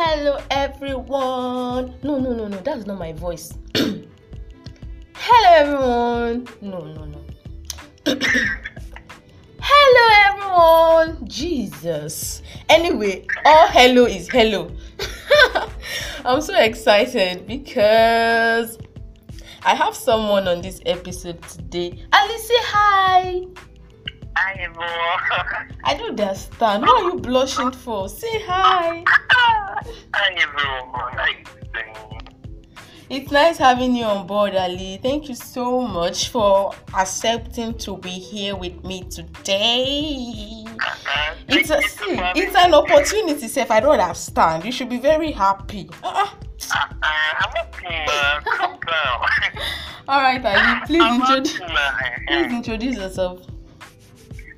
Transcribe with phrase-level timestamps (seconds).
[0.00, 1.92] hello everyone.
[2.04, 3.52] No, no, no, no, that's not my voice.
[3.74, 4.06] hello
[5.44, 6.48] everyone.
[6.60, 7.20] No, no, no.
[9.60, 11.26] hello everyone.
[11.26, 12.42] Jesus.
[12.68, 14.70] Anyway, all hello is hello.
[16.24, 18.78] I'm so excited because
[19.64, 22.06] I have someone on this episode today.
[22.12, 23.46] Ali, say hi.
[25.84, 26.82] I don't understand.
[26.82, 28.08] What are you blushing for?
[28.08, 29.02] Say hi.
[30.14, 31.12] Hi everyone.
[31.12, 32.20] How you doing?
[33.10, 34.98] It's nice having you on board, Ali.
[35.02, 40.64] Thank you so much for accepting to be here with me today.
[40.68, 43.70] Uh, It's a see, it's an opportunity, Seth.
[43.70, 44.64] I don't understand.
[44.64, 45.88] You should be very happy.
[46.04, 46.28] Uh-uh.
[46.70, 48.42] Uh, uh, okay, man.
[50.08, 50.80] All right, Ali.
[50.86, 51.60] Please introduce.
[52.28, 53.40] Please introduce yourself.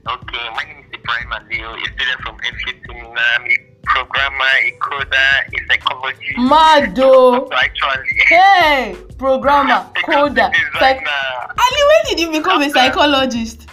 [0.08, 5.66] Okay, my name is Ibrahim Adil, a student from I'm a programmer, a coder, a
[5.68, 6.38] psychologist.
[6.38, 7.46] Mado.
[7.46, 10.50] So actually, Hey, programmer, coder.
[10.78, 11.54] Psych- designer.
[11.58, 13.68] Ali, when did you become a psychologist?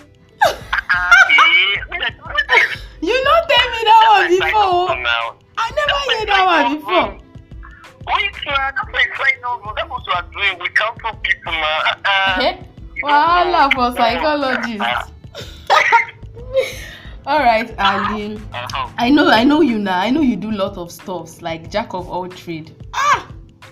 [0.45, 0.53] Uh,
[1.30, 2.09] yeah.
[3.00, 4.89] You not tell me that one before.
[5.59, 7.09] I never heard that one before.
[8.08, 9.72] Wait, sir, that's my side novel.
[9.75, 10.59] That's what we are doing.
[10.62, 11.53] We counsel people.
[11.53, 12.58] Uh, Eh?
[13.03, 15.12] Wahala for psychologists.
[17.28, 18.38] All right, Ali.
[18.53, 18.89] uh-huh.
[18.97, 20.00] I know, I know you now.
[20.00, 22.73] I know you do lot of stuffs like jack of all trade.
[22.94, 23.28] Ah,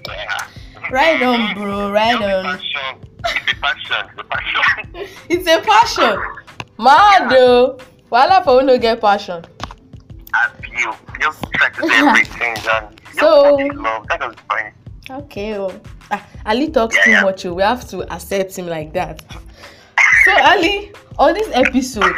[0.07, 0.47] Yeah.
[0.91, 1.89] right on, bro.
[1.91, 2.43] Right It's a on.
[2.57, 2.99] passion.
[3.25, 4.05] It's a passion.
[4.11, 5.07] It's a passion.
[5.29, 6.19] It's a passion.
[6.77, 7.77] Mado.
[8.11, 9.43] Wahala for who no get passion.
[10.35, 14.35] As you just try to do everything and just So- want to love.
[14.49, 14.73] Fine.
[15.09, 15.55] Okay.
[15.57, 15.71] Oh.
[16.11, 17.21] Ah, Ali talks Yeah, too yeah.
[17.23, 17.45] much.
[17.45, 17.53] oh.
[17.53, 19.23] We have to accept him like that.
[20.25, 22.15] So Ali, on this episode,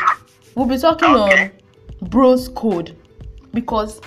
[0.57, 1.51] we'll be talking Okay.
[2.01, 2.97] on bros code
[3.53, 4.01] because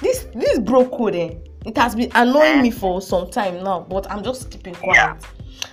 [0.00, 4.10] this this bro code eh, it has been annoying me for some time now, but
[4.10, 4.94] I'm just keeping quiet.
[4.96, 5.16] Yeah.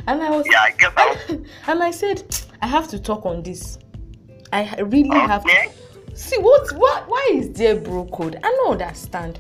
[0.07, 1.41] And I was Yeah, I guess I'll.
[1.67, 2.23] and I said
[2.61, 3.79] I have to talk on this.
[4.53, 5.69] I really have to
[6.13, 8.35] see what what why is there bro code?
[8.43, 9.39] I don't understand.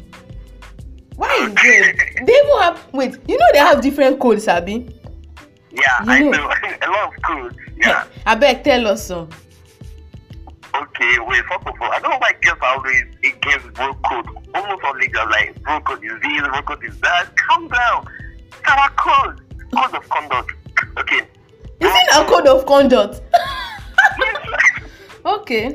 [1.15, 1.93] Why is there?
[2.25, 4.89] They even have wait, you know they have different codes, Abi.
[5.71, 6.31] Yeah, You I know.
[6.31, 6.37] do.
[6.81, 7.55] A lot of codes.
[7.77, 8.05] Yeah.
[8.25, 9.29] I beg tell us some.
[10.81, 14.27] Okay, wait, first of all, I don't know why girls are always against bro code.
[14.53, 17.35] Almost all niggas are like, bro code is this, bro code is that.
[17.35, 18.07] Calm down.
[18.47, 19.41] It's our code.
[19.75, 20.53] Code of conduct.
[20.97, 21.17] Okay.
[21.81, 23.21] Is it a code of conduct?
[25.25, 25.73] okay.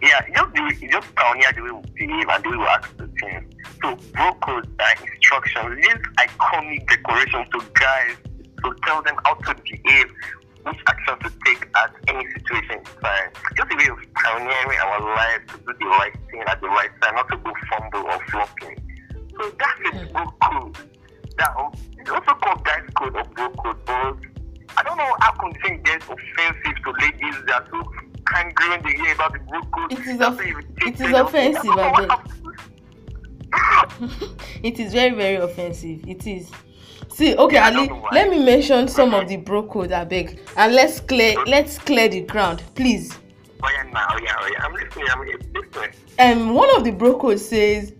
[0.00, 3.08] Yeah, just the just pioneer the way we behave and the way we ask the
[3.20, 3.54] things.
[3.82, 5.76] So, bro code are instructions.
[5.82, 8.16] These iconic decorations to guys
[8.64, 10.06] to tell them how to behave,
[10.68, 13.30] which action to take at any situation in time.
[13.56, 16.90] Just a way of pioneering our lives to do the right thing at the right
[17.00, 18.76] time, not to go fumble or flopping.
[19.38, 20.12] So that's a hmm.
[20.12, 20.76] bro code.
[21.38, 21.54] That
[21.98, 24.16] it's also called guys code or bro code, but
[24.76, 25.32] I don't know how
[25.64, 27.92] thing gets offensive to ladies that are so
[28.36, 29.92] angry when they hear about the bro code.
[29.92, 32.34] It is off- it is offensive, I don't know I what happened.
[34.62, 36.06] it is very very offensive.
[36.06, 36.50] It is.
[37.18, 38.10] See, okay, Yeah, Ali, don't know why.
[38.12, 40.38] let me mention some of the bro code, I beg.
[40.56, 43.12] And let's clear let's clear the ground, please.
[43.60, 44.64] Oh yeah, now, oh yeah, oh yeah.
[44.64, 45.06] I'm listening.
[45.10, 45.90] I'm listening.
[46.20, 47.92] um one of the bro code says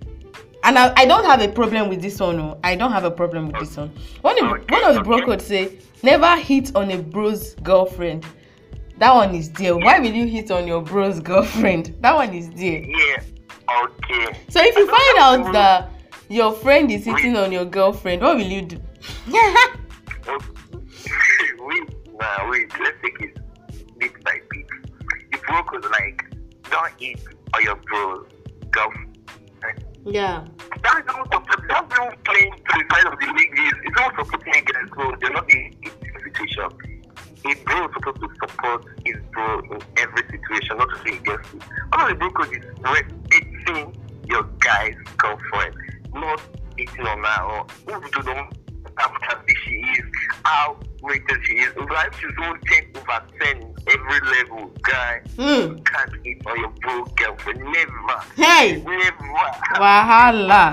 [0.63, 2.59] and I, I don't have a problem with this one no.
[2.65, 3.91] i don't have a problem with this one
[4.23, 5.25] one of, Okay, one of the bro okay.
[5.27, 8.25] code say never hit on a bro's girlfriend
[8.99, 12.51] that one is there why will you hit on your bro's girlfriend that one is
[12.51, 13.23] there Yeah.
[13.85, 14.39] Okay.
[14.49, 15.91] so if you find out that
[16.29, 18.81] your friend is hitting on your girlfriend what will you do
[21.59, 22.73] wait, nah, wait.
[22.81, 23.39] Let's take it
[23.99, 24.67] bit by bit.
[25.33, 26.25] The bro was like,
[26.71, 27.21] don't eat
[27.55, 28.27] on your bro
[28.71, 29.19] girlfriend.
[30.07, 30.47] yeah
[30.83, 33.73] That's not supposed that's not playing to the side of the ladies.
[33.85, 35.15] It's not supporting a guy's bro.
[35.21, 35.93] They're not in this
[36.25, 36.71] situation.
[37.45, 41.55] A bro is supposed to support his bro in every situation, not to say against
[41.55, 41.63] it.
[41.93, 43.95] One of the bro codes is respecting
[44.27, 45.75] your guy's girlfriend,
[46.15, 46.41] not
[46.79, 48.55] eating on her or who do not
[50.49, 51.73] how rated she is.
[51.77, 55.21] Like she's only 10 over 10 in every level, guy.
[55.37, 55.77] Hmm.
[55.77, 57.61] You can't eat on your bro girlfriend.
[57.61, 58.17] Never.
[58.37, 59.25] hey Never.
[59.85, 60.65] wahala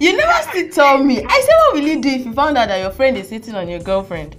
[0.00, 2.68] you never still tell me i say what will you do if you found out
[2.68, 4.36] that your friend is hitting on your girlfriend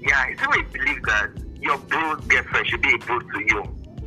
[0.00, 1.30] Yeah, it's always believe that
[1.60, 3.60] your bro's girlfriend should be a bro to you.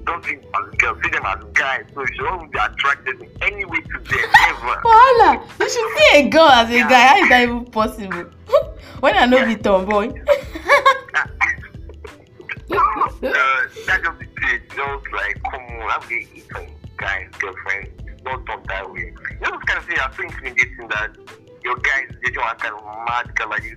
[0.07, 1.83] Don't see them as girls, see them as guys.
[1.93, 4.81] So you should always be attracted in any way to them, ever.
[4.83, 6.89] wahala you should see a girl as a Yeah.
[6.89, 8.25] guy how is that even possible
[9.01, 10.07] when i no be tomboy
[12.71, 12.81] uh,
[13.85, 14.61] that's just the thing.
[14.69, 17.89] Just like, come on, I'm getting eaten, guys, girlfriend.
[18.23, 18.99] not done that way.
[19.31, 21.09] You know, this kind of thing, you're so intimidating that
[21.63, 23.75] your guy is dating one kind of mad girl like you.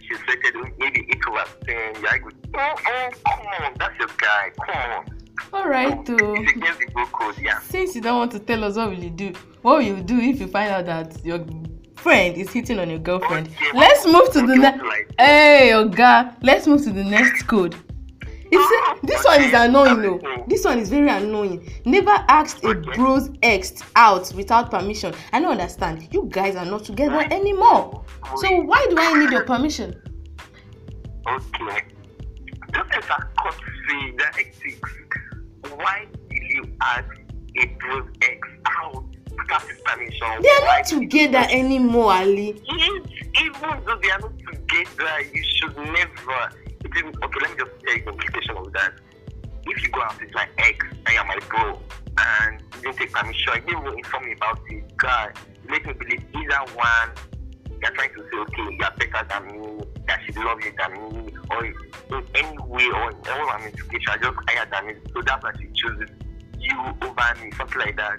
[0.78, 1.94] Maybe 8 over 10.
[1.94, 2.22] You're like,
[2.54, 4.50] oh, oh, come on, that's your guy.
[4.66, 5.19] Come on.
[5.52, 6.34] All right, So, though.
[6.36, 7.60] It's the code, yeah.
[7.60, 9.32] Since you don't want to tell us what will you do,
[9.62, 11.44] what will you do if you find out that your
[11.96, 13.48] friend is hitting on your girlfriend?
[13.48, 14.82] Okay, Let's move to the next.
[14.84, 17.74] like- Hey, Oga, let's move to the next code.
[18.52, 20.20] It's this one is annoying though.
[20.48, 21.70] This one is very annoying.
[21.84, 25.14] Never asked a bro's ex out without permission.
[25.32, 26.08] I don't understand.
[26.12, 28.04] You guys are not together anymore.
[28.38, 29.94] So why do I need your permission?
[31.28, 31.84] Okay.
[32.74, 34.58] Just as a courtesy, the ethics,
[35.76, 37.08] why did you ask
[37.56, 40.42] a bro's ex out without his permission?
[40.42, 42.60] They are not together anymore, Ali.
[42.64, 43.02] Yes,
[43.42, 46.52] even though they are not together, you should never.
[46.82, 48.92] It is, okay, let me just tell you the implication of that.
[49.66, 51.78] If you go out with my ex and you're my bro,
[52.18, 55.92] and you didn't take permission, you didn't inform me about it, God, you make me
[55.92, 57.10] believe either one,
[57.82, 59.79] you're trying to say, okay, you're better than me,
[60.10, 61.74] that she loves you than me, or in
[62.34, 64.96] any way, or in any ramification, I just higher than.
[65.14, 66.10] So that's why she chooses
[66.58, 68.18] you over me, something like that.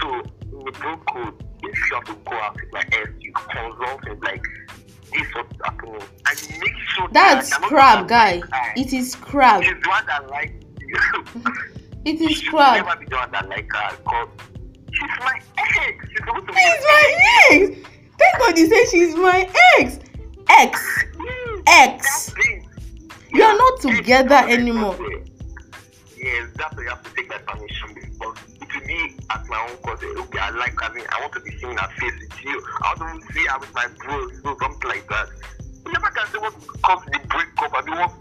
[0.00, 0.22] So
[0.52, 4.22] in the bro code, if you have to go out with my ex, you consult
[4.22, 4.44] like
[5.12, 6.00] this what's happening.
[6.26, 8.40] And you make sure That's that crap, guy.
[8.40, 8.72] guy.
[8.76, 9.62] It is crap.
[9.64, 11.42] She's the one that likes you.
[12.04, 12.84] It is crap.
[12.84, 14.28] never be the one that like her because
[14.92, 16.08] she's my ex.
[16.08, 17.14] She's supposed to be She's my
[17.50, 17.88] ex.
[18.18, 19.48] Thank God you say she's my
[19.78, 19.98] ex.
[20.58, 21.04] Ex.
[21.66, 22.34] Ex.
[23.32, 24.96] You are not together anymore.
[26.16, 28.38] Yes, that's why you have to take my permission because
[28.74, 30.02] will be at my own cause.
[30.02, 32.62] Okay, I like having, I want to be seeing her face with you.
[32.82, 35.28] I want to see her with my bros, so something like that.
[35.84, 37.72] You never can say what caused the breakup.
[37.74, 38.12] I mean, what,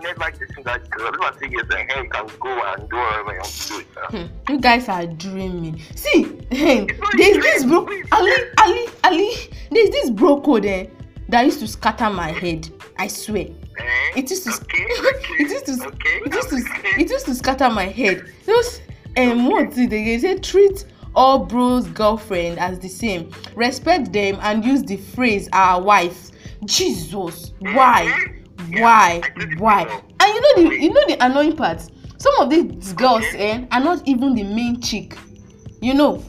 [0.00, 1.14] You are never that girl.
[1.14, 3.76] If I say yes, then hey, can go and do whatever you want to do.
[3.76, 3.86] with.
[4.10, 5.80] Hmm, You guys are dreaming.
[5.94, 9.30] See, there's this bro Ali Ali Ali.
[9.70, 10.86] There's this bro code eh,
[11.28, 12.68] that used to scatter my head.
[12.98, 13.46] I swear.
[13.46, 14.12] Eh?
[14.16, 14.84] It used to Okay,
[15.40, 17.02] it used to okay, it used to okay.
[17.02, 18.24] it used to scatter my head.
[18.46, 18.80] Those
[19.16, 20.38] um what did they say?
[20.38, 23.30] Treat all bros girlfriend as the same.
[23.54, 26.30] Respect them and use the phrase our wife.
[26.64, 28.41] Jesus, why?
[28.70, 29.20] Why?
[29.58, 29.82] Why?
[30.20, 31.80] And you know the you know the annoying part.
[32.18, 35.16] Some of these girls eh, are not even the main chick.
[35.80, 36.24] You know.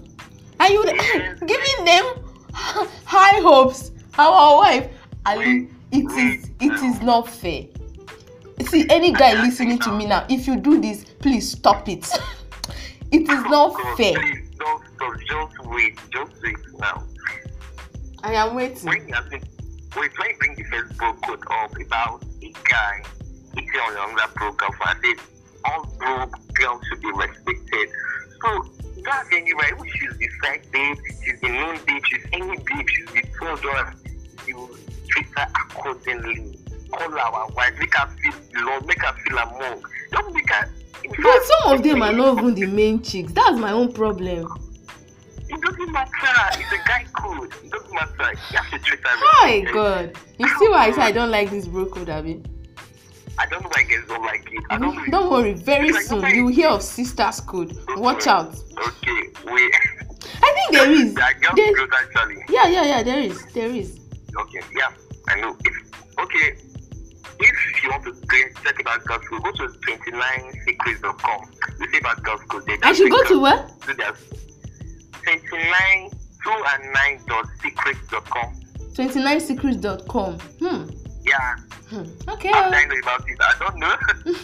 [0.59, 0.83] Are you
[1.45, 3.91] giving them high hopes.
[4.17, 4.89] Our wife.
[5.25, 7.65] Ali, it is it is not fair.
[8.67, 12.05] See, any guy listening to me now, if you do this, please stop it.
[13.11, 14.13] it is not fair.
[14.19, 15.13] Please don't stop.
[15.27, 15.97] Just wait.
[16.11, 17.03] Just wait now.
[18.23, 19.13] I am waiting.
[19.95, 20.63] When you bring the
[20.97, 23.03] bro code up about a guy
[23.55, 25.19] eating on another bro girlfriend, I said
[25.65, 26.25] all bro
[26.55, 27.89] girls should be respected.
[28.41, 28.65] So
[29.03, 29.69] that's anyway.
[29.71, 33.21] If she's the side babe, she's the main babe, she's any babe, she's the
[33.61, 33.93] door.
[34.47, 34.77] You
[35.09, 36.57] treat her accordingly.
[36.91, 39.83] Call our wife, make her feel loved, make her feel among.
[40.11, 40.69] Don't make her.
[41.21, 43.31] But some of them are not even the main chicks.
[43.33, 44.47] That's my own problem.
[45.63, 46.59] Doesn't matter.
[46.59, 47.53] It's a guy code.
[47.63, 48.39] It doesn't matter.
[48.51, 49.15] You have to treat her.
[49.41, 49.71] My.
[49.73, 50.17] God.
[50.37, 52.41] You see why I say I don't like this bro code, Abi?
[53.39, 54.63] I don't know why guys don't like it.
[54.69, 55.09] I don't.
[55.09, 57.75] Don't worry, very like, soon you will hear of sisters code.
[57.97, 58.53] Watch out.
[58.87, 59.21] Okay,
[59.51, 59.73] wait.
[60.41, 61.13] I think there is.
[61.15, 62.43] There are girls There- code actually.
[62.49, 63.43] Yeah, yeah, yeah, there is.
[63.53, 63.99] There is.
[64.37, 64.89] Okay, yeah,
[65.29, 65.57] I know.
[65.65, 65.73] If
[66.19, 66.57] okay,
[67.39, 68.13] if you want to
[68.63, 71.51] check about girls code, go to 29secrets.com.
[71.79, 72.65] You see about girls code.
[72.67, 73.67] They I should go to where?
[75.25, 75.47] Do that.
[75.49, 76.09] 29
[76.43, 78.59] two and nine dot secrets.com.
[78.93, 80.39] 29secrets.com.
[80.59, 80.89] Hmm.
[81.25, 81.55] Yeah.
[81.89, 82.29] hmm.
[82.29, 82.49] Okay.
[82.51, 83.37] How did I know about it?
[83.41, 83.95] I don't know.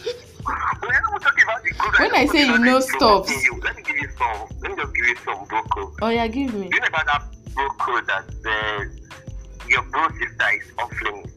[0.82, 2.00] We're not talking about the code.
[2.00, 3.26] When I say you know about the code.
[3.28, 3.44] stuffs.
[3.46, 3.60] You.
[3.64, 4.48] Let me give you some.
[4.62, 5.94] Let me just give you some bro code.
[6.02, 6.70] Oh yeah, give me.
[6.70, 9.10] Do you know about that bro code that says
[9.68, 11.34] your bro sister is off limits?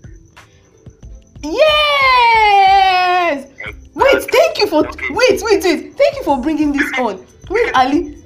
[2.43, 3.49] Yes.
[3.95, 5.07] Wait, thank you for Okay.
[5.11, 5.95] wait, wait, wait.
[5.97, 7.27] Thank you for bringing this on.
[7.51, 8.22] Wait, Ali.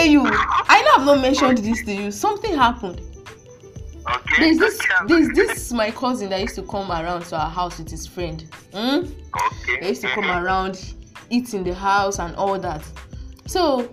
[0.00, 0.22] Tell you.
[0.24, 2.10] I know I've not mentioned this to you.
[2.10, 3.02] Something happened.
[4.10, 4.34] Okay.
[4.38, 7.90] There's this there's this my cousin that used to come around to our house with
[7.90, 8.46] his friend.
[8.72, 8.78] Hmm?
[8.78, 9.80] Okay.
[9.80, 10.42] They used to come Mhm.
[10.42, 10.94] around,
[11.28, 12.82] eat in the house and all that.
[13.46, 13.90] So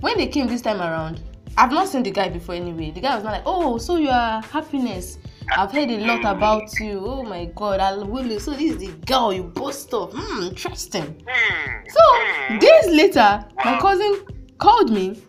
[0.00, 1.20] when they came this time around,
[1.56, 2.90] I've not seen the guy before anyway.
[2.90, 5.18] The guy was not like, oh, so you are happiness.
[5.56, 7.00] I've heard a lot about you.
[7.06, 8.40] Oh my god, I will.
[8.40, 10.12] So this is the girl you boast of.
[10.16, 11.22] Hmm, interesting.
[11.28, 11.70] Hmm.
[11.88, 12.58] So Hmm.
[12.58, 14.16] days later, my cousin
[14.58, 15.22] called me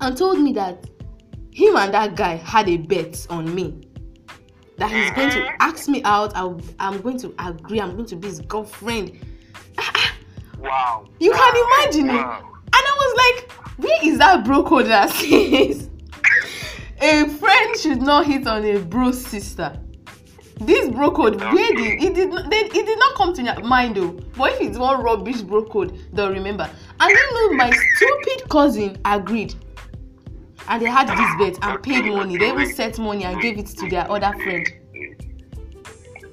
[0.00, 0.84] and told me that
[1.52, 3.80] him and that guy had a bet on me.
[4.78, 5.56] that he's going to uh-huh.
[5.60, 6.36] ask me out.
[6.36, 7.80] I'll, I'm going to agree.
[7.80, 9.18] I'm going to be his girlfriend.
[10.58, 11.06] Wow.
[11.20, 11.36] You wow.
[11.36, 12.20] can imagine it.
[12.20, 15.90] And I was like, where is that bro code that says
[17.00, 19.78] a friend should not hit on a bro sister?
[20.58, 23.96] This bro code, where did it did not it did not come to your mind
[23.96, 24.12] though.
[24.36, 26.68] But if it's one rubbish bro code, they'll remember.
[26.98, 29.54] And you know my stupid cousin agreed.
[30.68, 32.36] And they had this bet and paid money.
[32.38, 34.66] They even set money and gave it to their other friend.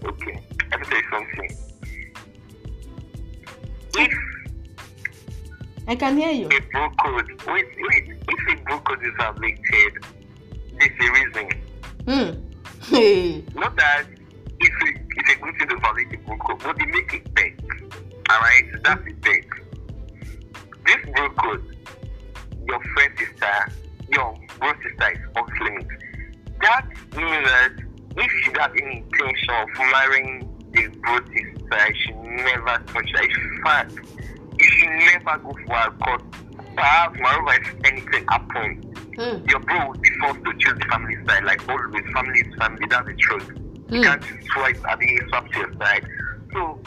[0.06, 0.40] Okay,
[0.72, 1.58] let me tell you something.
[3.96, 4.12] If
[5.88, 6.48] I can hear you.
[6.48, 10.06] a bro code, wait, wait, if a bro code is outdated,
[10.80, 11.50] there's a reason.
[12.08, 12.40] Hmm.
[12.84, 13.46] Hey.
[13.56, 14.04] Not that
[14.60, 17.54] if a, if a good thing to violate bro code, but they make it bet.
[18.30, 19.46] Alright, that's the bet.
[20.86, 20.98] This
[21.38, 21.78] code,
[22.68, 23.83] your friend sister, your
[24.64, 25.88] bro sister is off limits.
[26.62, 27.74] That means that
[28.16, 30.40] if she has any intention of marrying
[30.72, 33.24] the bro sister, she never touch her.
[33.24, 33.92] In fact,
[34.58, 36.22] you should never go for her because
[36.76, 39.46] perhaps moreover if anything happens, Hmm.
[39.48, 41.44] your bro will be forced to choose the family side.
[41.44, 43.48] Like always, family is family, that's the truth.
[43.90, 44.04] You Hmm.
[44.04, 46.08] can't swipe at the swap to your side.
[46.54, 46.80] So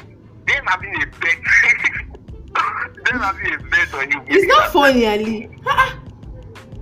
[0.49, 1.39] them having a bet
[3.05, 4.23] them having a bet on you.
[4.27, 5.49] It's not funny, Ali.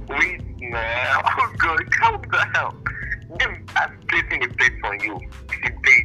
[0.09, 0.41] Wait,
[0.75, 1.23] man.
[1.37, 2.85] Oh god, calm down.
[3.39, 5.17] Them are placing a bet on you.
[5.17, 5.97] A.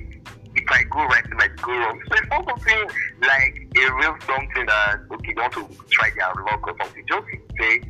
[0.55, 1.99] If I go right, it might go wrong.
[2.07, 2.81] So it's not something
[3.21, 7.03] like a real something that okay, you want to try their luck or something.
[7.07, 7.27] Just
[7.59, 7.81] say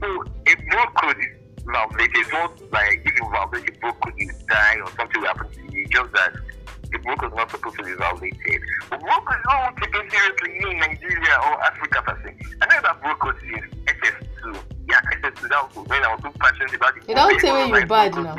[0.00, 0.06] so
[0.46, 2.16] a bro code is violated.
[2.16, 4.30] It's not like if you violate a bro code, you
[17.68, 18.36] You say you're bad now.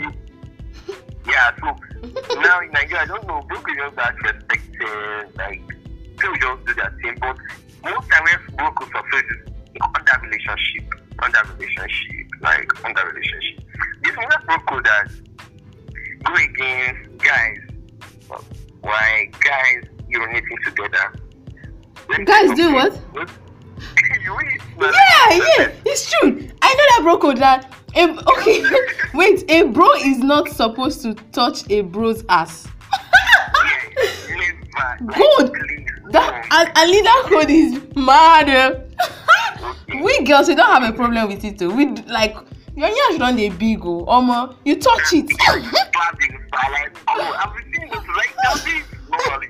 [1.27, 1.75] Yeah, so
[2.39, 5.67] now in Nigeria, I don't know, bro code just that respecting, like,
[6.17, 7.17] people just do their thing.
[7.19, 7.37] But
[7.83, 13.65] most time when bro code success is under relationship, under relationship, like under relationship.
[14.03, 15.09] This one bro code that
[16.23, 17.57] go against guys.
[18.81, 21.13] Why guys urinating together?
[22.09, 23.01] Let Guys do you what?
[23.15, 23.25] You
[24.79, 26.47] yeah, yeah, it's true.
[26.61, 27.71] I know that bro code that.
[27.95, 28.61] A, okay,
[29.13, 29.49] wait.
[29.49, 32.67] A bro is not supposed to touch a bro's ass.
[35.05, 35.51] Good.
[36.11, 38.49] That and, and leader code is mad.
[38.49, 38.81] Eh?
[40.03, 41.57] We girls, we don't have a problem with it.
[41.59, 41.71] Too.
[41.73, 42.35] We like
[42.75, 44.55] your yash don dey big oh, omo.
[44.65, 45.31] You touch it.
[47.07, 48.53] Oh, I've been seeing this right now.
[48.55, 49.47] This normally.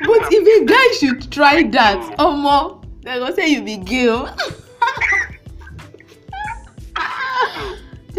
[0.00, 4.08] but if a guy should try that, omo, they go say you be gay.
[4.08, 4.28] Oh.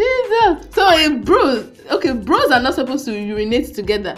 [0.00, 0.74] Jesus.
[0.74, 4.16] So a bro, okay, bros are not supposed to urinate together.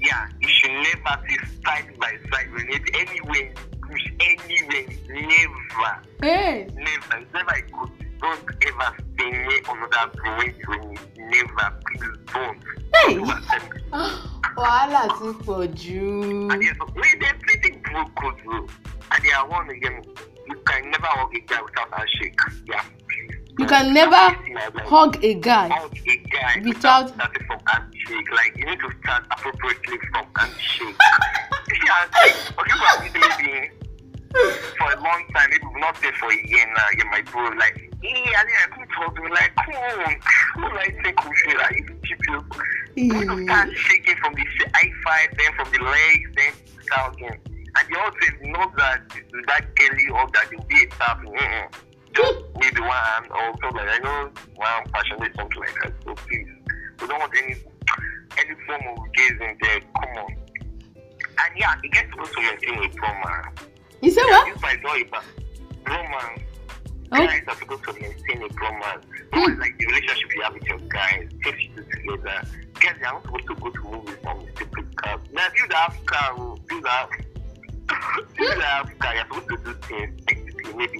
[0.00, 6.68] Yeah, you should never be side by side relate anywhere, push anywhere, never, Hey.
[6.74, 7.90] never, it's never good.
[8.20, 10.94] Don't ever stay near another bro when you.
[11.18, 12.62] Never, please don't.
[12.94, 13.16] Hey.
[13.16, 14.32] It.
[14.56, 16.48] Wàhálà ti pọ̀ jù.
[16.50, 18.68] And there's wait, there's pretty bro code rule.
[19.12, 20.02] And there are one again,
[20.48, 22.40] you can never hug a guy without a shake.
[22.66, 22.82] Yeah.
[23.58, 24.16] You can never
[24.84, 25.70] hug a guy.
[26.62, 28.30] Without- starting from handshake.
[28.32, 30.96] Like you need to start appropriately from handshake.
[31.88, 33.70] like, okay, well, maybe
[34.78, 36.86] for a long time, maybe we've not been for a year now.
[36.96, 40.16] You're my bro, like, hey, I didn't come talk to me, like, come on,
[40.56, 41.96] who like think we feel like you
[42.96, 43.12] you?
[43.12, 44.44] Need to start shaking from the
[44.74, 46.52] high five, then from the legs, then
[46.94, 47.40] down again.
[47.78, 49.02] And other thing, know that
[49.46, 51.22] that girly or that will be a tap.
[51.22, 51.85] Mm-mm.
[52.16, 55.92] Just maybe one hand or something like I know one passionate something like that.
[56.04, 56.48] So please,
[57.00, 57.56] we don't want any
[58.38, 59.80] any form of gazing there.
[59.80, 60.36] Come on.
[61.38, 63.60] And yeah, it gets supposed to maintain a bromance.
[64.00, 64.54] You say Yeah, what?
[64.54, 65.24] This might not about
[65.84, 66.42] bromance.
[67.12, 67.26] Oh.
[67.26, 69.04] Guys are supposed to maintain a bromance.
[69.30, 71.28] Bromance is like the relationship you have with your guys.
[71.44, 72.48] Things you together.
[72.80, 75.20] Guys, you're not supposed to go to movies on stupid cars.
[75.32, 77.08] Now, if you have car, oh, if you have,
[78.32, 80.26] if you have car, you're supposed to do things
[80.76, 80.98] maybe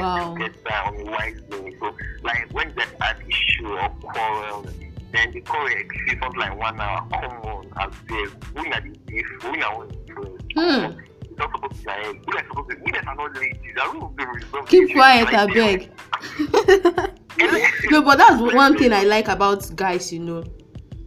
[0.00, 0.34] Wow.
[0.34, 1.76] together on a wise way.
[1.80, 4.66] So, like when there's an issue or quarrel,
[5.12, 7.06] then the quarrel exceeds something like one hour.
[7.10, 8.28] Come on, as there,
[8.62, 10.42] we are the beef, we are one influence.
[10.54, 11.00] Hmm.
[11.22, 13.76] It's not supposed to be like, we are supposed to, we are not ladies.
[13.80, 14.68] I will be resolved.
[14.68, 15.90] Keep quiet, abeg.
[17.90, 20.44] no, but that's one thing I like about guys, you know.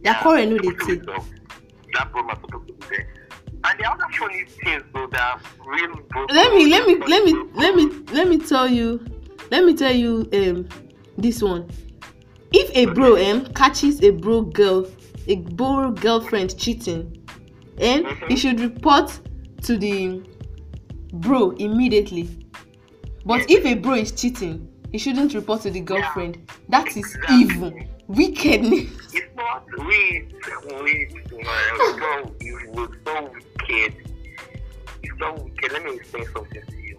[0.02, 1.02] Their quarrel no dey take.
[1.06, 3.06] That problem is supposed to be there.
[3.66, 6.26] And the other funny things though that real bro.
[6.30, 9.04] Let me, let me, let me, let me, let me tell you,
[9.50, 10.68] let me tell you um
[11.16, 11.68] this one.
[12.52, 14.86] If a bro um catches a bro girl
[15.26, 17.26] a bro girlfriend cheating,
[17.78, 18.38] and he Mhm.
[18.38, 19.18] should report
[19.62, 20.22] to the
[21.14, 22.28] bro immediately.
[23.24, 26.38] But if a bro is cheating, he shouldn't report to the girlfriend.
[26.68, 27.36] That is Exactly.
[27.40, 27.72] evil,
[28.08, 28.90] wickedness.
[29.14, 30.32] It's not wait,
[30.64, 31.74] wait, man.
[31.74, 33.53] It's so evil, it's so wicked.
[33.68, 35.72] It's so wicked.
[35.72, 36.98] Let me explain something to you.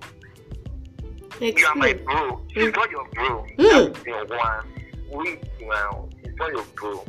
[1.41, 2.41] You are my bro.
[2.53, 3.45] She's not your bro.
[3.57, 3.93] Mm.
[3.93, 4.67] That's your one.
[5.11, 6.09] We, now.
[6.23, 7.05] She's not your bro.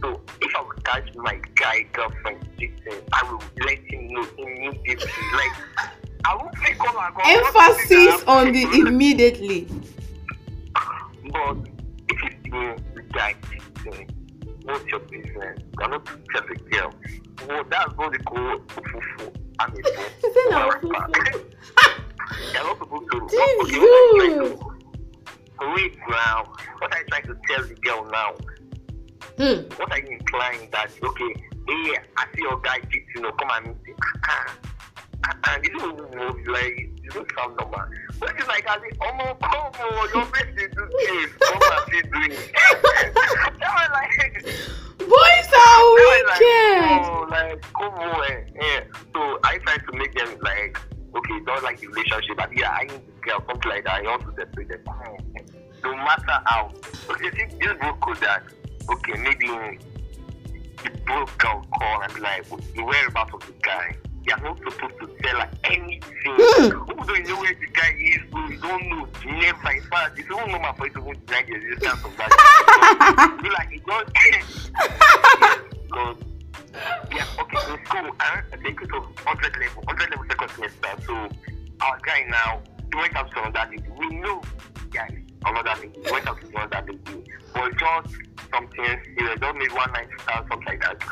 [0.00, 5.10] So if I would catch my guy girlfriend cheating, I will let him know immediately.
[5.32, 5.90] Like
[6.26, 7.10] I won't say call her.
[7.12, 9.66] call her, what is Emphasis on the immediately.
[11.32, 11.56] But
[12.08, 14.10] if it's you, the guy cheating,
[14.64, 15.58] what's your business?
[15.80, 16.92] You're not just a girl.
[17.48, 19.32] Well, that's what they call fufu.
[19.58, 19.82] I'm a fool.
[19.82, 21.44] Is it not fufu?
[22.52, 23.16] You're not supposed to.
[23.18, 24.58] Okay, what you trying Jesus.
[24.60, 24.74] to-
[25.74, 26.52] Wait now.
[26.78, 28.34] What you trying to tell the girl now?
[29.38, 29.60] Hmm.
[29.78, 31.34] What are you implying that okay,
[31.68, 33.94] hey, I see your guy cheating, no, come and meet me.
[34.28, 35.82] Ah, this is
[36.14, 37.80] move like you don't sound normal.
[38.20, 41.62] But it's like I say, oh no, come on, your best is do this, come
[41.62, 42.52] and see doing it.
[43.60, 44.46] Was like
[45.54, 47.04] Are was like, wicked.
[47.04, 48.84] oh, like come on, yeah.
[49.12, 50.78] So I try to make them like
[51.16, 54.00] okay, don't like the relationship, but yeah, I need the girl, something like that.
[54.00, 54.80] I want to separate them.
[55.84, 56.72] No matter how,
[57.10, 58.42] okay, see, this book could that
[58.90, 59.78] okay, maybe
[60.82, 63.96] the broke girl call and be like, the whereabouts of the guy.
[64.26, 66.00] You're not supposed to tell her anything.
[66.24, 66.68] Hmm.
[66.70, 68.20] Who don't know where the guy is?
[68.32, 69.06] Who you don't know?
[69.26, 69.70] Never.
[69.70, 73.40] In fact, it's even normal for you to even deny the existence of that.
[73.44, 74.08] you like, it don't.
[79.24, 81.02] 100 level, 100 level second semester.
[81.06, 81.14] So,
[81.80, 82.62] our guy now,
[82.92, 83.88] he went up to another lady.
[83.98, 84.42] We know,
[84.90, 85.98] guys, another lady.
[86.04, 87.24] He went up to another lady.
[87.52, 88.16] But just
[88.50, 88.84] something
[89.16, 91.02] serious, maybe one night stand, something like that.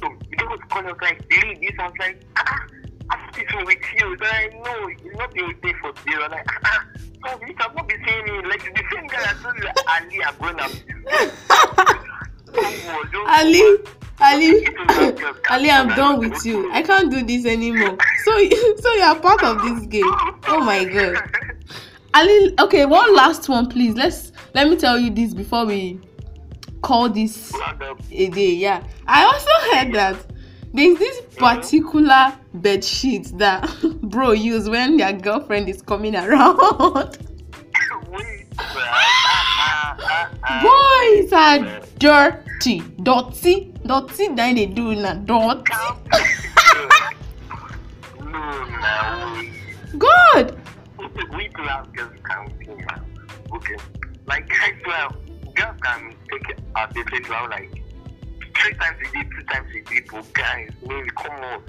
[0.00, 2.66] So, guy was calling us like, hey, this, I was like, ah,
[3.10, 4.16] I'm speaking with you.
[4.18, 5.92] So I know, you're not being paid for.
[6.06, 6.84] I'm like, ah,
[7.24, 8.46] so you cannot be saying it.
[8.46, 10.72] Like, the same guy that told you Ali, I'm going up
[13.26, 13.78] Ali,
[14.22, 14.66] Ali,
[15.50, 16.72] Ali, I'm done with you.
[16.72, 17.98] I can't do this anymore.
[18.24, 18.30] So,
[18.80, 20.04] so you are part of this game.
[20.46, 21.16] Oh my god.
[22.14, 23.94] Ali, okay, one last one, please.
[23.94, 25.98] Let's let me tell you this before we
[26.82, 27.52] call this
[28.10, 28.52] a day.
[28.52, 30.26] Yeah, I also heard that
[30.74, 33.68] there's this particular bed sheet that
[34.02, 37.18] bro use when their girlfriend is coming around.
[40.62, 44.28] Boys are dirty, dirty, dirty.
[44.28, 45.72] Then they do na dirty.
[48.20, 49.52] No, no, wait.
[49.98, 50.56] God.
[51.36, 53.04] we class girls counting now.
[53.52, 53.76] Okay.
[54.26, 55.16] Like guys well,
[55.54, 57.70] girls can take a date well like
[58.56, 61.62] three times a day, two times a day, but guys, maybe come on.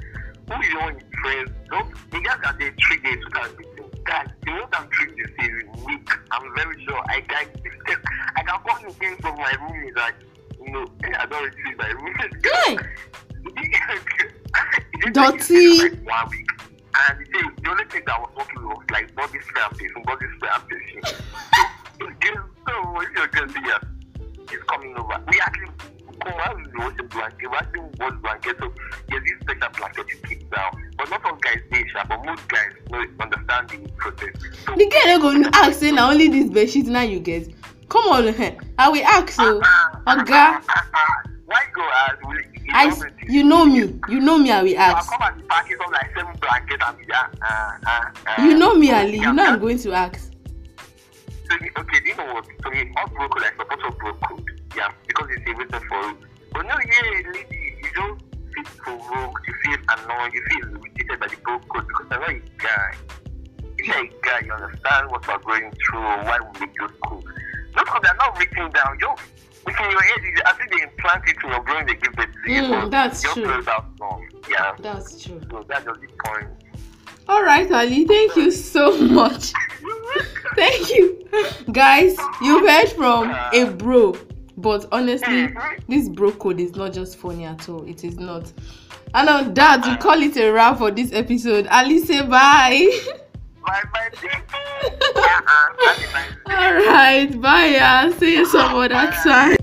[0.49, 1.51] Who you want your friends?
[1.69, 3.89] Don't the guys can say three days without meeting.
[4.05, 6.09] Guys, the more than three days is week.
[6.31, 7.47] I'm very sure I can
[8.35, 10.15] I can call you things from my room is like
[10.65, 12.15] you know, eh, I don't receive my room.
[12.43, 12.77] Hey.
[15.11, 15.77] Dirty.
[15.77, 16.49] Like one week.
[16.95, 20.03] And the, thing, the only thing that was working was like body spray and perfume,
[20.03, 21.03] body spray and perfume.
[22.67, 23.83] so if you're going to see us,
[24.51, 25.23] it's coming over.
[25.27, 25.71] We actually
[26.23, 27.49] come out with the washing blanket.
[27.49, 28.55] We actually wash blanket.
[28.59, 28.73] So
[29.09, 30.71] there's this special blanket you keep down.
[30.97, 34.35] But not all guys they sharp, but most guys know understand the process.
[34.65, 37.51] So The girl going to ask say only this bed sheet now you get.
[37.89, 39.61] Come on, eh, I will ask o.
[40.05, 40.61] Oga,
[41.45, 42.91] why go as we I
[43.27, 45.09] you know me, you know me, I will I'll ask.
[45.09, 48.43] come and pack it up like seven blankets and yeah, uh, uh, uh.
[48.43, 49.17] You know me, Ali.
[49.19, 50.31] You know I'm going to ask.
[51.49, 52.45] So, okay, do you know what?
[52.63, 54.49] So, me, all broke I support all bro code.
[54.75, 56.17] Yeah, because it's a reason for it.
[56.51, 58.19] But no, yeah, lady, you don't
[58.53, 62.29] feel provoked, you feel annoyed, you feel irritated by the bro code because I'm not
[62.29, 62.95] a guy.
[63.77, 67.25] If you're a guy, you understand what we're going through, why we make those codes.
[67.75, 68.97] Those codes are not written down.
[69.01, 69.15] You
[69.65, 72.51] within your head, as if they implant it in your brain, they give it to
[72.51, 72.61] you.
[72.61, 73.45] Mm, that's you true.
[73.45, 74.27] Just out some.
[74.49, 75.41] Yeah, That's true.
[75.49, 76.47] so that's just the point.
[77.27, 78.05] All right, Ali.
[78.05, 79.53] Thank you so much.
[80.55, 81.27] Thank you,
[81.71, 82.17] guys.
[82.41, 84.17] You've heard from a uh, bro,
[84.57, 85.57] but honestly, hmm.
[85.87, 87.87] this bro code is not just funny at all.
[87.87, 88.51] It is not.
[89.15, 91.67] And on that, we call it a wrap for this episode.
[91.67, 92.89] Ali, say bye.
[93.65, 94.09] Bye bye,
[95.15, 95.73] uh-uh,
[96.53, 97.65] All right, bye.
[97.67, 99.55] Yeah, see you some other time.